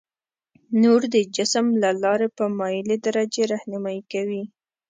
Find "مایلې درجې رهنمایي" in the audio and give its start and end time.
2.57-4.01